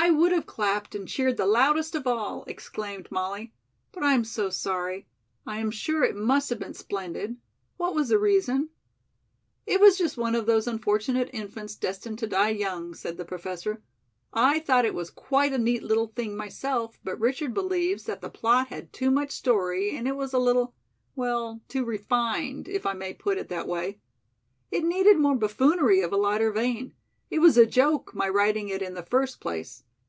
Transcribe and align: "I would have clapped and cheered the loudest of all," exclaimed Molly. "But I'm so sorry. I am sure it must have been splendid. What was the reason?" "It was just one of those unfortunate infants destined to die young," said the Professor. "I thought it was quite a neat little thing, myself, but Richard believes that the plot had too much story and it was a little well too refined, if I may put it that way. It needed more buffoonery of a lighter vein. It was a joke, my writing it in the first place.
"I 0.00 0.10
would 0.10 0.30
have 0.32 0.46
clapped 0.46 0.94
and 0.94 1.06
cheered 1.08 1.36
the 1.36 1.44
loudest 1.44 1.94
of 1.94 2.06
all," 2.06 2.44
exclaimed 2.46 3.10
Molly. 3.10 3.52
"But 3.92 4.04
I'm 4.04 4.24
so 4.24 4.48
sorry. 4.48 5.06
I 5.44 5.58
am 5.58 5.70
sure 5.72 6.02
it 6.02 6.16
must 6.16 6.48
have 6.50 6.60
been 6.60 6.72
splendid. 6.74 7.36
What 7.76 7.94
was 7.94 8.08
the 8.08 8.18
reason?" 8.18 8.70
"It 9.66 9.80
was 9.80 9.98
just 9.98 10.16
one 10.16 10.34
of 10.34 10.46
those 10.46 10.66
unfortunate 10.68 11.28
infants 11.34 11.74
destined 11.74 12.20
to 12.20 12.26
die 12.26 12.50
young," 12.50 12.94
said 12.94 13.16
the 13.18 13.24
Professor. 13.26 13.82
"I 14.32 14.60
thought 14.60 14.86
it 14.86 14.94
was 14.94 15.10
quite 15.10 15.52
a 15.52 15.58
neat 15.58 15.82
little 15.82 16.06
thing, 16.06 16.36
myself, 16.36 16.98
but 17.04 17.20
Richard 17.20 17.52
believes 17.52 18.04
that 18.04 18.20
the 18.22 18.30
plot 18.30 18.68
had 18.68 18.92
too 18.92 19.10
much 19.10 19.32
story 19.32 19.94
and 19.94 20.06
it 20.08 20.16
was 20.16 20.32
a 20.32 20.38
little 20.38 20.74
well 21.16 21.60
too 21.68 21.84
refined, 21.84 22.66
if 22.66 22.86
I 22.86 22.94
may 22.94 23.12
put 23.12 23.36
it 23.36 23.48
that 23.48 23.68
way. 23.68 23.98
It 24.70 24.84
needed 24.84 25.18
more 25.18 25.36
buffoonery 25.36 26.00
of 26.02 26.12
a 26.12 26.16
lighter 26.16 26.52
vein. 26.52 26.94
It 27.30 27.40
was 27.40 27.58
a 27.58 27.66
joke, 27.66 28.14
my 28.14 28.28
writing 28.28 28.68
it 28.70 28.80
in 28.80 28.94
the 28.94 29.02
first 29.02 29.38
place. 29.38 29.82